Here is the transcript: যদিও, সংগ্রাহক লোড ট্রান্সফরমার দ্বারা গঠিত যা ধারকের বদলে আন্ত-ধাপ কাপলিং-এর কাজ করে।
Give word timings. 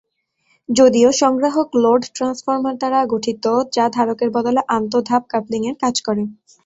যদিও, 0.69 1.09
সংগ্রাহক 1.21 1.67
লোড 1.83 2.01
ট্রান্সফরমার 2.15 2.75
দ্বারা 2.77 2.99
গঠিত 3.13 3.45
যা 3.75 3.85
ধারকের 3.95 4.29
বদলে 4.35 4.61
আন্ত-ধাপ 4.75 5.23
কাপলিং-এর 5.31 5.75
কাজ 5.83 5.95
করে। 6.07 6.23